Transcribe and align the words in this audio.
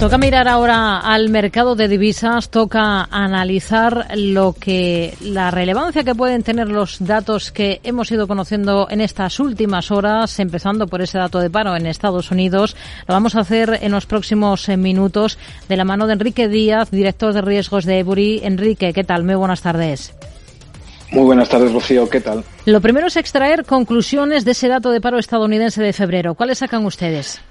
Toca 0.00 0.16
mirar 0.16 0.48
ahora 0.48 0.96
al 0.98 1.28
mercado 1.28 1.74
de 1.74 1.86
divisas, 1.86 2.48
toca 2.48 3.04
analizar 3.10 4.06
lo 4.16 4.54
que 4.54 5.12
la 5.20 5.50
relevancia 5.50 6.04
que 6.04 6.14
pueden 6.14 6.42
tener 6.42 6.68
los 6.68 7.04
datos 7.04 7.52
que 7.52 7.80
hemos 7.84 8.10
ido 8.10 8.26
conociendo 8.26 8.88
en 8.88 9.02
estas 9.02 9.38
últimas 9.40 9.90
horas, 9.90 10.40
empezando 10.40 10.86
por 10.86 11.02
ese 11.02 11.18
dato 11.18 11.38
de 11.38 11.50
paro 11.50 11.76
en 11.76 11.86
Estados 11.86 12.30
Unidos. 12.30 12.76
Lo 13.06 13.12
vamos 13.12 13.34
a 13.34 13.40
hacer 13.40 13.78
en 13.82 13.92
los 13.92 14.06
próximos 14.06 14.70
eh, 14.70 14.78
minutos 14.78 15.36
de 15.68 15.76
la 15.76 15.84
mano 15.84 16.06
de 16.06 16.14
Enrique 16.14 16.48
Díaz, 16.48 16.90
director 16.90 17.34
de 17.34 17.42
riesgos 17.42 17.84
de 17.84 17.98
Ebury. 17.98 18.40
Enrique, 18.42 18.94
¿qué 18.94 19.04
tal? 19.04 19.22
Muy 19.24 19.34
buenas 19.34 19.60
tardes. 19.60 20.14
Muy 21.10 21.24
buenas 21.24 21.50
tardes, 21.50 21.74
Rocío. 21.74 22.08
¿Qué 22.08 22.22
tal? 22.22 22.42
Lo 22.64 22.80
primero 22.80 23.08
es 23.08 23.18
extraer 23.18 23.66
conclusiones 23.66 24.46
de 24.46 24.52
ese 24.52 24.68
dato 24.68 24.92
de 24.92 25.02
paro 25.02 25.18
estadounidense 25.18 25.82
de 25.82 25.92
febrero. 25.92 26.34
¿Cuáles 26.34 26.56
sacan 26.56 26.86
ustedes? 26.86 27.42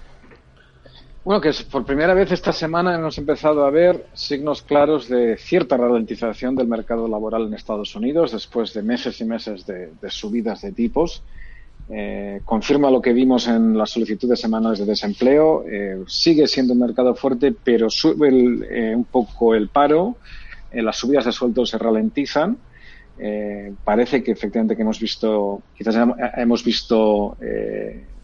Bueno, 1.23 1.41
que 1.41 1.51
por 1.69 1.85
primera 1.85 2.13
vez 2.13 2.31
esta 2.31 2.53
semana 2.53 2.95
hemos 2.95 3.17
empezado 3.17 3.65
a 3.65 3.69
ver 3.69 4.05
signos 4.13 4.61
claros 4.61 5.09
de 5.09 5.35
cierta 5.35 5.75
ralentización 5.75 6.55
del 6.55 6.67
mercado 6.67 7.09
laboral 7.09 7.45
en 7.45 7.53
Estados 7.53 7.93
Unidos 7.93 8.31
después 8.31 8.73
de 8.73 8.83
meses 8.83 9.19
y 9.19 9.25
meses 9.25 9.65
de, 9.65 9.91
subidas 10.07 10.61
de 10.61 10.71
tipos. 10.71 11.21
Eh, 11.89 12.39
confirma 12.45 12.89
lo 12.89 13.01
que 13.01 13.11
vimos 13.11 13.49
en 13.49 13.77
las 13.77 13.89
solicitudes 13.89 14.39
semanales 14.39 14.79
de 14.79 14.85
desempleo. 14.85 15.65
Eh, 15.69 16.03
sigue 16.07 16.47
siendo 16.47 16.71
un 16.71 16.79
mercado 16.79 17.13
fuerte, 17.13 17.51
pero 17.51 17.89
sube 17.89 18.29
eh, 18.29 18.95
un 18.95 19.03
poco 19.03 19.53
el 19.53 19.67
paro. 19.67 20.15
las 20.71 20.95
subidas 20.95 21.25
de 21.25 21.33
sueldos 21.33 21.69
se 21.69 21.77
ralentizan. 21.77 22.57
parece 23.83 24.23
que 24.23 24.31
efectivamente 24.31 24.77
que 24.77 24.83
hemos 24.83 25.01
visto, 25.01 25.63
quizás 25.77 25.97
hemos 26.37 26.63
visto 26.63 27.35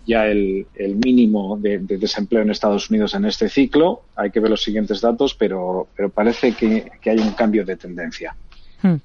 ya 0.06 0.28
el, 0.28 0.66
mínimo 1.04 1.58
de, 1.58 1.80
desempleo 1.80 2.42
en 2.42 2.52
Estados 2.52 2.90
Unidos 2.90 3.14
en 3.16 3.26
este 3.26 3.50
ciclo. 3.50 4.04
Hay 4.16 4.32
que 4.32 4.40
ver 4.40 4.52
los 4.52 4.64
siguientes 4.64 5.02
datos, 5.02 5.36
pero, 5.36 5.88
pero 5.96 6.10
parece 6.10 6.54
que, 6.54 6.92
hay 7.06 7.18
un 7.18 7.32
cambio 7.32 7.66
de 7.66 7.76
tendencia. 7.76 8.36
Hmm. 8.82 8.96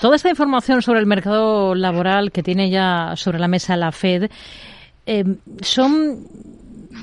Toda 0.00 0.16
esta 0.16 0.28
información 0.28 0.82
sobre 0.82 1.00
el 1.00 1.06
mercado 1.06 1.74
laboral 1.74 2.30
que 2.32 2.42
tiene 2.42 2.70
ya 2.70 3.14
sobre 3.16 3.38
la 3.38 3.48
mesa 3.48 3.76
la 3.76 3.92
Fed 3.92 4.30
eh, 5.06 5.24
son 5.62 6.26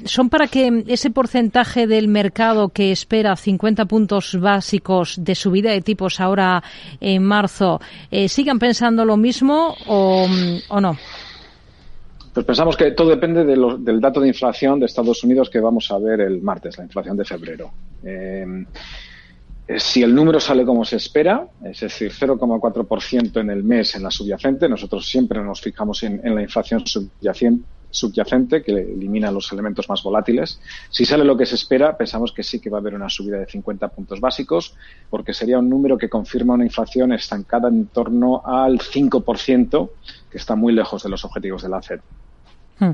son 0.04 0.30
para 0.30 0.48
que 0.48 0.84
ese 0.88 1.10
porcentaje 1.10 1.88
del 1.88 2.10
mercado 2.10 2.70
que 2.70 2.92
espera 2.92 3.36
50 3.36 3.86
puntos 3.86 4.38
básicos 4.40 5.16
de 5.18 5.34
subida 5.34 5.72
de 5.72 5.82
tipos 5.82 6.20
ahora 6.20 6.62
en 7.00 7.24
marzo 7.24 7.80
eh, 8.12 8.28
sigan 8.28 8.60
pensando 8.60 9.06
lo 9.06 9.18
mismo 9.18 9.76
o 9.88 10.28
no. 10.82 10.98
Pues 12.38 12.46
pensamos 12.46 12.78
que 12.78 12.92
todo 12.92 13.10
depende 13.10 13.44
del 13.44 14.00
dato 14.00 14.22
de 14.22 14.28
inflación 14.28 14.80
de 14.80 14.86
Estados 14.86 15.24
Unidos 15.24 15.50
que 15.50 15.60
vamos 15.60 15.90
a 15.90 15.98
ver 15.98 16.22
el 16.22 16.40
martes, 16.40 16.78
la 16.78 16.84
inflación 16.84 17.18
de 17.18 17.26
febrero. 17.26 17.72
Eh, 18.04 18.46
si 19.78 20.04
el 20.04 20.14
número 20.14 20.40
sale 20.40 20.64
como 20.64 20.86
se 20.86 20.98
espera, 20.98 21.48
es 21.66 21.80
decir, 21.80 22.12
0,4% 22.12 23.42
en 23.42 23.50
el 23.50 23.64
mes 23.64 23.96
en 23.96 24.04
la 24.04 24.12
subyacente, 24.12 24.70
nosotros 24.70 25.10
siempre 25.10 25.42
nos 25.42 25.62
fijamos 25.62 26.04
en, 26.04 26.22
la 26.36 26.44
inflación 26.44 26.86
subyacente, 26.86 27.66
subyacente, 27.90 28.62
que 28.62 28.72
elimina 28.72 29.32
los 29.32 29.52
elementos 29.52 29.90
más 29.90 30.04
volátiles. 30.04 30.62
Si 30.92 31.06
sale 31.06 31.24
lo 31.24 31.36
que 31.36 31.48
se 31.48 31.56
espera, 31.56 31.98
pensamos 31.98 32.34
que 32.34 32.44
sí 32.44 32.60
que 32.60 32.70
va 32.70 32.78
a 32.78 32.82
haber 32.82 32.94
una 32.94 33.10
subida 33.10 33.40
de 33.40 33.48
50 33.48 33.88
puntos 33.88 34.22
básicos, 34.22 34.76
porque 35.10 35.34
sería 35.34 35.58
un 35.58 35.68
número 35.68 35.98
que 35.98 36.08
confirma 36.08 36.54
una 36.54 36.66
inflación 36.66 37.14
estancada 37.14 37.68
en 37.68 37.88
torno 37.88 38.44
al 38.46 38.78
5%, 38.78 39.90
que 40.30 40.38
está 40.38 40.56
muy 40.56 40.72
lejos 40.72 41.02
de 41.02 41.10
los 41.10 41.26
objetivos 41.26 41.64
de 41.64 41.70
la 41.70 41.82
FED. 41.82 42.02
Hmm. 42.80 42.92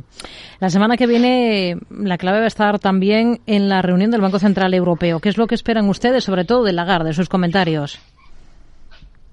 La 0.59 0.69
semana 0.69 0.95
que 0.95 1.07
viene 1.07 1.77
la 1.89 2.17
clave 2.17 2.39
va 2.39 2.45
a 2.45 2.47
estar 2.47 2.79
también 2.79 3.41
en 3.47 3.67
la 3.67 3.81
reunión 3.81 4.11
del 4.11 4.21
Banco 4.21 4.39
Central 4.39 4.73
Europeo. 4.73 5.19
¿Qué 5.19 5.29
es 5.29 5.37
lo 5.37 5.47
que 5.47 5.55
esperan 5.55 5.89
ustedes, 5.89 6.23
sobre 6.23 6.45
todo 6.45 6.63
de 6.63 6.73
Lagarde, 6.73 7.09
de 7.09 7.13
sus 7.13 7.29
comentarios? 7.29 7.99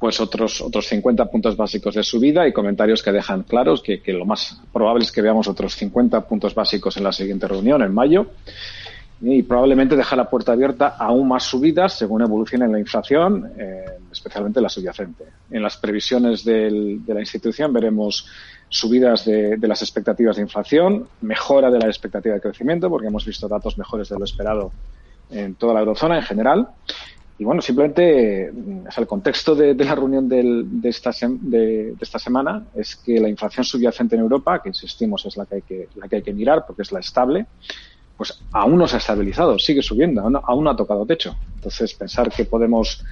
Pues 0.01 0.19
otros, 0.19 0.63
otros 0.63 0.87
50 0.89 1.27
puntos 1.27 1.57
básicos 1.59 1.95
de 1.95 2.03
subida 2.03 2.49
y 2.49 2.55
comentarios 2.55 3.03
que 3.03 3.13
dejan 3.13 3.43
claros 3.43 3.83
que, 3.83 4.01
lo 4.07 4.25
más 4.25 4.61
probable 4.73 5.05
es 5.05 5.13
que 5.13 5.21
veamos 5.21 5.47
otros 5.47 5.77
50 5.77 6.27
puntos 6.27 6.55
básicos 6.55 6.97
en 6.97 7.05
la 7.05 7.13
siguiente 7.13 7.47
reunión, 7.47 7.83
en 7.83 7.93
mayo. 7.93 8.27
Y 9.23 9.43
probablemente 9.43 9.97
deja 9.97 10.17
la 10.17 10.31
puerta 10.31 10.53
abierta 10.53 10.97
aún 10.99 11.29
más 11.29 11.45
subidas 11.45 11.99
según 11.99 12.23
evolucione 12.23 12.67
la 12.67 12.79
inflación, 12.79 13.53
eh, 13.59 13.85
especialmente 14.11 14.61
la 14.61 14.71
subyacente. 14.71 15.25
En 15.51 15.63
las 15.63 15.77
previsiones 15.77 16.43
de 16.45 17.01
la 17.07 17.21
institución 17.21 17.73
veremos 17.73 18.27
subidas 18.71 19.25
de, 19.25 19.59
las 19.63 19.83
expectativas 19.83 20.37
de 20.37 20.43
inflación, 20.43 21.09
mejora 21.21 21.71
de 21.71 21.79
la 21.81 21.87
expectativa 21.89 22.37
de 22.37 22.41
crecimiento, 22.41 22.89
porque 22.89 23.09
hemos 23.09 23.27
visto 23.27 23.49
datos 23.49 23.77
mejores 23.77 24.09
de 24.09 24.19
lo 24.19 24.25
esperado 24.25 24.73
en 25.31 25.57
toda 25.57 25.75
la 25.75 25.81
eurozona 25.81 26.17
en 26.17 26.23
general. 26.23 26.69
Y 27.37 27.45
bueno, 27.45 27.63
simplemente 27.63 28.47
el 28.47 29.07
contexto 29.09 29.55
de, 29.55 29.75
la 29.75 29.95
reunión 29.95 30.29
de, 30.29 30.89
esta 30.89 31.11
de, 31.21 31.95
esta 32.01 32.19
semana 32.19 32.65
es 32.75 32.97
que 32.97 33.19
la 33.19 33.29
inflación 33.29 33.65
subyacente 33.65 34.15
en 34.15 34.23
Europa, 34.23 34.63
que 34.63 34.69
insistimos 34.69 35.27
es 35.27 35.37
la 35.37 35.47
que 35.47 35.55
hay 35.57 35.63
que, 35.63 35.89
la 35.97 36.07
que, 36.07 36.17
hay 36.17 36.23
que 36.23 36.33
mirar 36.33 36.65
porque 36.67 36.83
es 36.83 36.93
la 36.93 37.01
estable, 37.01 37.47
pues 38.21 38.39
aún 38.53 38.77
no 38.77 38.87
se 38.87 38.97
ha 38.97 38.99
estabilizado, 38.99 39.59
sigue 39.59 39.81
subiendo, 39.81 40.21
aún 40.21 40.65
no, 40.65 40.71
ha 40.71 40.77
tocado 40.77 41.07
techo. 41.07 41.35
Entonces, 41.55 41.95
pensar 41.95 42.31
que 42.31 42.45
podemos 42.45 43.03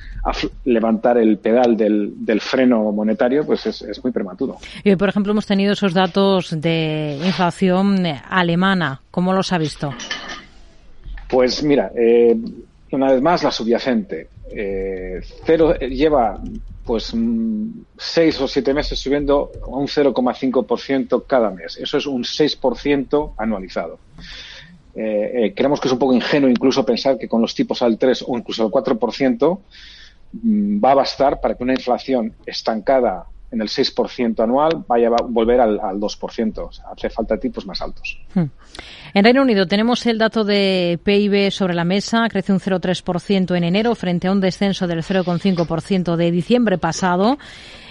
levantar 0.66 1.16
el 1.16 1.38
pedal 1.38 1.78
del, 1.78 2.40
freno 2.42 2.92
monetario, 2.92 3.46
pues 3.46 3.64
es, 3.64 4.04
muy 4.04 4.12
prematuro. 4.12 4.58
Y 4.84 4.90
hoy, 4.90 4.96
por 4.96 5.08
ejemplo, 5.08 5.32
hemos 5.32 5.46
tenido 5.46 5.72
esos 5.72 5.94
datos 5.94 6.60
de 6.60 7.18
inflación 7.24 8.04
alemana. 8.28 9.00
¿Cómo 9.10 9.32
los 9.32 9.50
ha 9.54 9.56
visto? 9.56 9.94
Pues 11.26 11.62
mira, 11.62 11.90
eh, 11.96 12.36
una 12.92 13.10
vez 13.10 13.22
más, 13.22 13.42
la 13.42 13.50
subyacente. 13.50 14.28
Eh, 14.50 15.22
cero, 15.46 15.74
lleva 15.78 16.38
pues 16.84 17.14
mm, 17.14 17.80
seis 17.96 18.38
o 18.42 18.46
siete 18.46 18.74
meses 18.74 18.98
subiendo 18.98 19.52
a 19.62 19.68
un 19.68 19.86
0,5% 19.86 21.24
cada 21.26 21.48
mes. 21.48 21.78
Eso 21.78 21.96
es 21.96 22.04
un 22.04 22.24
6% 22.24 23.32
anualizado. 23.38 23.98
Eh, 25.00 25.44
eh, 25.44 25.54
creemos 25.54 25.80
que 25.80 25.86
es 25.86 25.92
un 25.92 25.98
poco 26.00 26.12
ingenuo 26.12 26.50
incluso 26.50 26.84
pensar 26.84 27.16
que 27.16 27.28
con 27.28 27.40
los 27.40 27.54
tipos 27.54 27.82
al 27.82 27.96
3 27.96 28.24
o 28.26 28.36
incluso 28.36 28.64
al 28.64 28.70
4% 28.70 29.60
mm, 30.32 30.84
va 30.84 30.90
a 30.90 30.94
bastar 30.96 31.40
para 31.40 31.54
que 31.54 31.62
una 31.62 31.74
inflación 31.74 32.34
estancada 32.44 33.26
en 33.52 33.60
el 33.60 33.68
6% 33.68 34.42
anual 34.42 34.84
vaya 34.88 35.06
a 35.06 35.22
volver 35.22 35.60
al, 35.60 35.78
2%. 35.78 36.70
hace 36.92 37.10
falta 37.10 37.38
tipos 37.38 37.64
más 37.64 37.80
altos. 37.80 38.18
Hmm. 38.34 38.46
En 39.14 39.24
Reino 39.24 39.42
Unido 39.42 39.66
tenemos 39.66 40.04
el 40.06 40.18
dato 40.18 40.44
de 40.44 40.98
PIB 41.02 41.52
sobre 41.52 41.74
la 41.74 41.84
mesa. 41.84 42.26
Crece 42.28 42.52
un 42.52 42.58
0,3% 42.58 43.56
en 43.56 43.64
enero 43.64 43.94
frente 43.94 44.26
a 44.26 44.32
un 44.32 44.40
descenso 44.40 44.88
del 44.88 45.04
0,5% 45.04 46.16
de 46.16 46.30
diciembre 46.32 46.76
pasado. 46.76 47.38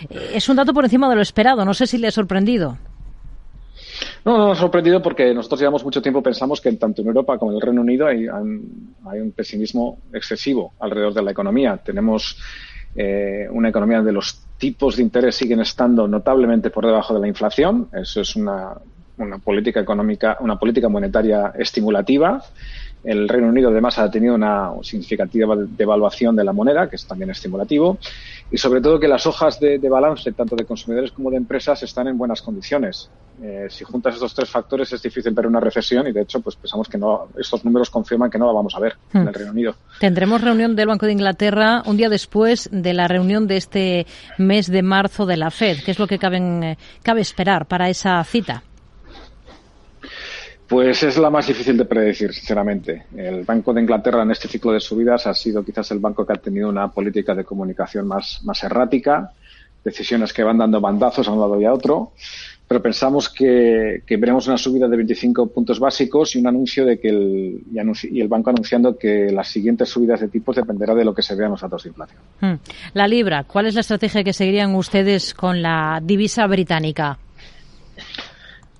Eh, 0.09 0.33
es 0.35 0.49
un 0.49 0.57
dato 0.57 0.73
por 0.73 0.83
encima 0.83 1.09
de 1.09 1.15
lo 1.15 1.21
esperado. 1.21 1.63
No 1.63 1.73
sé 1.73 1.87
si 1.87 1.97
le 1.97 2.07
ha 2.07 2.11
sorprendido. 2.11 2.77
No, 4.25 4.37
no 4.37 4.47
nos 4.47 4.57
ha 4.57 4.61
sorprendido 4.61 5.01
porque 5.01 5.33
nosotros 5.33 5.59
llevamos 5.59 5.83
mucho 5.83 6.01
tiempo 6.01 6.21
pensamos 6.21 6.59
que 6.59 6.71
tanto 6.73 7.01
en 7.01 7.07
Europa 7.07 7.37
como 7.37 7.51
en 7.51 7.55
el 7.55 7.61
Reino 7.61 7.81
Unido 7.81 8.07
hay, 8.07 8.27
un 8.27 9.33
pesimismo 9.35 9.99
excesivo 10.13 10.73
alrededor 10.79 11.13
de 11.13 11.21
la 11.21 11.31
economía. 11.31 11.77
Tenemos 11.77 12.37
eh, 12.95 13.47
una 13.51 13.69
economía 13.69 13.97
donde 13.97 14.11
los 14.11 14.43
tipos 14.57 14.97
de 14.97 15.03
interés 15.03 15.35
siguen 15.35 15.61
estando 15.61 16.07
notablemente 16.07 16.69
por 16.69 16.85
debajo 16.85 17.13
de 17.13 17.21
la 17.21 17.27
inflación. 17.27 17.89
Eso 17.93 18.21
es 18.21 18.35
una 18.35 18.73
política 19.43 19.79
económica, 19.79 20.37
una 20.41 20.57
política 20.57 20.89
monetaria 20.89 21.53
estimulativa. 21.57 22.43
El 23.03 23.29
Reino 23.29 23.47
Unido 23.47 23.69
además 23.69 23.97
ha 23.99 24.09
tenido 24.09 24.35
una 24.35 24.71
significativa 24.81 25.55
devaluación 25.55 26.35
de 26.35 26.43
la 26.43 26.51
moneda, 26.51 26.89
que 26.89 26.95
es 26.95 27.05
también 27.05 27.29
estimulativo 27.29 27.97
y 28.51 28.57
sobre 28.57 28.81
todo 28.81 28.99
que 28.99 29.07
las 29.07 29.25
hojas 29.27 29.59
de, 29.59 29.77
balance, 29.89 30.31
tanto 30.31 30.55
de 30.55 30.65
consumidores 30.65 31.11
como 31.11 31.29
de 31.29 31.37
empresas, 31.37 31.81
están 31.83 32.07
en 32.07 32.17
buenas 32.17 32.41
condiciones. 32.41 33.09
Eh, 33.41 33.67
si 33.69 33.83
juntas 33.83 34.15
estos 34.15 34.33
tres 34.33 34.49
factores 34.49 34.91
es 34.93 35.01
difícil 35.01 35.31
ver 35.33 35.45
una 35.45 35.59
recesión 35.59 36.07
y 36.07 36.11
de 36.11 36.21
hecho 36.21 36.39
pues 36.39 36.55
pensamos 36.55 36.87
que 36.87 36.97
no 36.97 37.27
estos 37.37 37.63
números 37.63 37.91
confirman 37.91 38.31
que 38.31 38.39
no 38.39 38.47
la 38.47 38.53
vamos 38.53 38.73
a 38.75 38.79
ver 38.79 38.95
en 39.13 39.21
el 39.21 39.27
hmm. 39.27 39.33
Reino 39.33 39.51
Unido. 39.51 39.75
Tendremos 39.99 40.41
reunión 40.41 40.75
del 40.75 40.87
Banco 40.87 41.05
de 41.05 41.11
Inglaterra 41.11 41.83
un 41.85 41.97
día 41.97 42.09
después 42.09 42.67
de 42.71 42.93
la 42.93 43.07
reunión 43.07 43.45
de 43.45 43.57
este 43.57 44.07
mes 44.39 44.71
de 44.71 44.81
marzo 44.81 45.27
de 45.27 45.37
la 45.37 45.51
Fed. 45.51 45.77
¿Qué 45.85 45.91
es 45.91 45.99
lo 45.99 46.07
que 46.07 46.17
cabe, 46.17 46.77
cabe 47.03 47.21
esperar 47.21 47.67
para 47.67 47.89
esa 47.89 48.23
cita? 48.23 48.63
Pues 50.67 51.01
es 51.03 51.17
la 51.17 51.29
más 51.29 51.47
difícil 51.47 51.77
de 51.77 51.85
predecir, 51.85 52.33
sinceramente. 52.33 53.05
El 53.15 53.45
Banco 53.45 53.73
de 53.73 53.81
Inglaterra 53.81 54.23
en 54.23 54.31
este 54.31 54.49
ciclo 54.49 54.73
de 54.73 54.81
subidas 54.81 55.25
ha 55.25 55.33
sido 55.33 55.63
quizás 55.63 55.89
el 55.91 55.99
banco 55.99 56.25
que 56.25 56.33
ha 56.33 56.37
tenido 56.37 56.67
una 56.67 56.89
política 56.89 57.33
de 57.33 57.45
comunicación 57.45 58.05
más, 58.05 58.41
más 58.43 58.61
errática. 58.63 59.31
Decisiones 59.87 60.33
que 60.33 60.43
van 60.43 60.57
dando 60.57 60.79
bandazos 60.79 61.27
a 61.27 61.31
un 61.31 61.39
lado 61.39 61.59
y 61.59 61.65
a 61.65 61.73
otro 61.73 62.11
pero 62.67 62.81
pensamos 62.81 63.29
que, 63.29 64.03
veremos 64.09 64.47
una 64.47 64.57
subida 64.57 64.87
de 64.89 64.97
25 64.97 65.47
puntos 65.47 65.79
básicos 65.79 66.35
y 66.35 66.39
un 66.39 66.47
anuncio 66.47 66.85
de 66.85 66.99
que 66.99 67.07
el, 67.07 67.63
y, 68.11 68.19
el 68.19 68.27
banco 68.27 68.49
anunciando 68.49 68.97
que 68.97 69.31
las 69.31 69.47
siguientes 69.47 69.87
subidas 69.87 70.19
de 70.19 70.27
tipos 70.27 70.55
dependerá 70.57 70.93
de 70.93 71.05
lo 71.05 71.15
que 71.15 71.21
se 71.21 71.33
vea 71.35 71.45
en 71.45 71.51
los 71.51 71.61
datos 71.61 71.83
de 71.83 71.89
inflación. 71.89 72.19
Hmm. 72.41 72.55
La 72.93 73.07
libra, 73.07 73.45
¿cuál 73.45 73.67
es 73.67 73.73
la 73.73 73.81
estrategia 73.81 74.23
que 74.23 74.33
seguirían 74.33 74.75
ustedes 74.75 75.33
con 75.33 75.61
la 75.61 76.01
divisa 76.03 76.45
británica? 76.45 77.17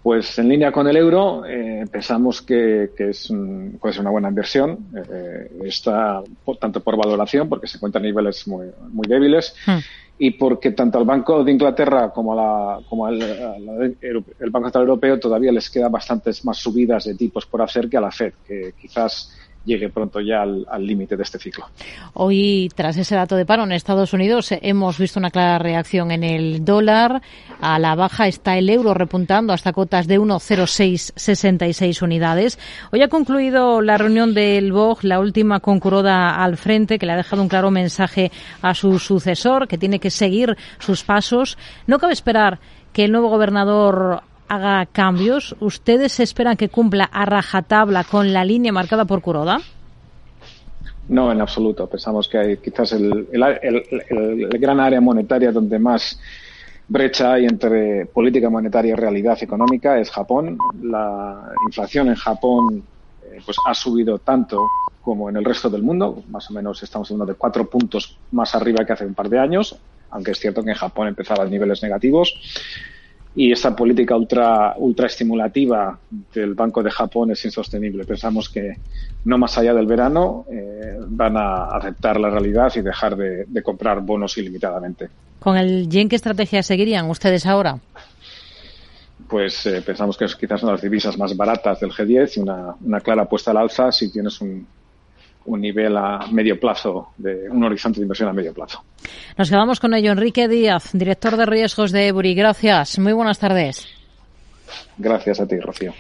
Pues 0.08 0.40
en 0.40 0.48
línea 0.48 0.72
con 0.72 0.88
el 0.88 0.96
euro, 0.96 1.44
eh, 1.46 1.84
pensamos 1.92 2.42
que, 2.42 2.92
es 2.98 3.30
puede 3.78 3.94
ser 3.94 4.00
una 4.04 4.12
buena 4.12 4.30
inversión. 4.30 4.88
Eh, 4.96 5.52
está 5.66 6.24
tanto 6.62 6.80
por 6.80 6.96
valoración, 6.96 7.50
porque 7.50 7.68
se 7.68 7.76
encuentra 7.76 8.00
a 8.00 8.04
niveles 8.06 8.48
muy, 8.48 8.68
muy 8.90 9.06
débiles, 9.06 9.54
hmm 9.66 9.80
y 10.20 10.32
porque 10.32 10.72
tanto 10.72 10.98
al 10.98 11.06
Banco 11.06 11.44
de 11.44 11.52
Inglaterra 11.52 12.10
como, 12.10 12.34
la, 12.34 12.80
como 12.90 13.06
al, 13.06 13.22
el 13.22 14.50
Banco 14.50 14.68
Central 14.68 14.86
Europeo 14.86 15.20
todavía 15.20 15.52
les 15.52 15.70
quedan 15.70 15.92
bastantes 15.92 16.44
más 16.44 16.58
subidas 16.58 17.06
de 17.06 17.14
tipos 17.14 17.46
por 17.46 17.62
hacer 17.62 17.88
que 17.88 17.98
a 17.98 18.02
la 18.02 18.10
Fed, 18.10 18.34
que 18.48 18.74
quizás 18.82 19.32
llegue 19.68 19.90
pronto 19.90 20.22
ya 20.22 20.42
al 20.42 20.88
límite 20.88 21.18
de 21.18 21.24
este 21.24 21.38
ciclo. 21.38 21.66
Hoy, 22.14 22.72
tras 22.74 22.98
ese 22.98 23.16
dato 23.16 23.36
de 23.36 23.46
paro 23.46 23.64
en 23.64 23.74
Estados 23.74 24.14
Unidos, 24.14 24.52
hemos 24.62 24.98
visto 24.98 25.20
una 25.20 25.30
clara 25.30 25.60
reacción 25.60 26.10
en 26.12 26.24
el 26.24 26.64
dólar. 26.66 27.22
A 27.60 27.78
la 27.78 27.94
baja 27.96 28.28
está 28.28 28.58
el 28.58 28.70
euro 28.70 28.94
repuntando 28.94 29.54
hasta 29.54 29.74
cotas 29.74 30.08
de 30.08 30.20
1,0666 30.20 32.02
unidades. 32.02 32.58
Hoy 32.92 33.02
ha 33.02 33.10
concluido 33.10 33.82
la 33.82 33.98
reunión 33.98 34.34
del 34.34 34.72
BOG, 34.72 35.04
la 35.04 35.20
última 35.20 35.60
con 35.60 35.82
al 36.08 36.58
frente, 36.58 36.98
que 36.98 37.06
le 37.06 37.12
ha 37.14 37.18
dejado 37.18 37.42
un 37.42 37.50
claro 37.50 37.72
mensaje 37.72 38.32
a 38.62 38.74
su 38.74 39.00
sucesor, 39.00 39.68
que 39.68 39.78
tiene 39.78 40.00
que 40.00 40.10
seguir 40.10 40.56
sus 40.80 41.04
pasos. 41.04 41.58
No 41.88 42.00
cabe 42.00 42.14
esperar 42.14 42.60
que 42.94 43.06
el 43.06 43.12
nuevo 43.12 43.30
gobernador 43.30 44.22
haga 44.48 44.86
cambios? 44.86 45.56
¿Ustedes 45.60 46.20
esperan 46.20 46.58
que 46.58 46.70
cumpla 46.70 47.06
a 47.06 47.26
rajatabla 47.26 48.04
con 48.04 48.34
la 48.34 48.46
línea 48.46 48.72
marcada 48.72 49.06
por 49.06 49.22
Kuroda? 49.22 49.60
No, 51.10 51.32
en 51.32 51.42
absoluto. 51.42 51.88
Pensamos 51.88 52.28
que 52.28 52.38
hay 52.38 52.58
quizás 52.58 52.92
el, 52.92 53.28
gran 54.60 54.80
área 54.80 55.00
monetaria 55.00 55.52
donde 55.52 55.80
más 55.80 56.20
brecha 56.88 57.34
hay 57.34 57.46
entre 57.46 58.06
política 58.06 58.50
monetaria 58.50 58.94
y 58.94 58.96
realidad 58.96 59.38
económica 59.42 60.00
es 60.00 60.12
Japón. 60.12 60.58
La 60.82 61.52
inflación 61.66 62.10
en 62.10 62.16
Japón 62.16 62.84
eh, 63.24 63.40
pues 63.46 63.58
ha 63.66 63.74
subido 63.74 64.20
tanto 64.20 64.68
como 65.02 65.30
en 65.30 65.38
el 65.38 65.46
resto 65.46 65.70
del 65.70 65.84
mundo. 65.84 66.24
Más 66.30 66.50
o 66.50 66.54
menos 66.54 66.84
estamos 66.84 67.10
hablando 67.10 67.32
de 67.32 67.38
cuatro 67.38 67.70
puntos 67.70 68.18
más 68.32 68.54
arriba 68.56 68.86
que 68.86 68.94
hace 68.94 69.06
un 69.06 69.14
par 69.14 69.30
de 69.30 69.40
años, 69.40 69.78
aunque 70.10 70.32
es 70.32 70.40
cierto 70.40 70.64
que 70.64 70.72
en 70.72 70.76
Japón 70.76 71.08
empezaba 71.08 71.44
a 71.44 71.48
niveles 71.48 71.82
negativos 71.82 72.34
y 73.38 73.52
esta 73.52 73.76
política 73.76 74.16
ultra, 74.16 74.74
ultra 74.78 75.06
estimulativa 75.06 76.00
del 76.34 76.56
Banco 76.56 76.82
de 76.82 76.90
Japón 76.90 77.30
es 77.30 77.46
insostenible. 77.46 78.04
Pensamos 78.04 78.50
que 78.50 78.78
no 79.26 79.38
más 79.38 79.56
allá 79.60 79.76
del 79.76 79.86
verano 79.86 80.46
eh, 80.52 80.98
van 81.08 81.38
a 81.38 81.66
aceptar 81.66 82.20
la 82.20 82.32
realidad 82.32 82.74
y 82.76 82.82
dejar 82.82 83.16
de, 83.16 83.62
comprar 83.62 84.02
bonos 84.02 84.36
ilimitadamente. 84.40 85.10
¿Con 85.40 85.56
el 85.56 85.88
yen 85.88 86.10
qué 86.10 86.16
estrategia 86.16 86.64
seguirían 86.64 87.08
ustedes 87.12 87.46
ahora? 87.46 87.78
Pues 89.30 89.68
eh, 89.68 89.84
pensamos 89.86 90.18
que 90.18 90.26
es 90.26 90.36
quizás 90.36 90.64
una 90.64 90.72
de 90.72 90.78
las 90.78 90.82
divisas 90.82 91.16
más 91.20 91.38
baratas 91.38 91.80
del 91.80 91.92
G10 91.92 92.38
y 92.38 92.40
una, 92.40 92.74
una 92.84 93.02
clara 93.02 93.22
apuesta 93.24 93.52
al 93.52 93.58
alza 93.58 93.92
si 93.92 94.12
tienes 94.12 94.42
un, 94.42 94.66
un 95.48 95.62
nivel 95.62 95.98
a 95.98 96.28
medio 96.32 96.60
plazo, 96.60 97.14
de 97.18 97.50
un 97.50 97.64
horizonte 97.64 98.00
de 98.00 98.04
inversión 98.04 98.30
a 98.30 98.34
medio 98.34 98.54
plazo. 98.54 98.84
Nos 99.38 99.50
quedamos 99.50 99.80
con 99.80 99.94
ello. 99.94 100.12
Enrique 100.12 100.48
Díaz, 100.48 100.92
director 100.94 101.36
de 101.38 101.46
riesgos 101.46 101.92
de 101.92 102.08
Ebury. 102.08 102.36
Gracias. 102.36 103.00
Muy 103.00 103.14
buenas 103.14 103.40
tardes. 103.40 103.88
Gracias 104.98 105.40
a 105.40 105.48
ti, 105.48 105.60
Rocío. 105.60 105.94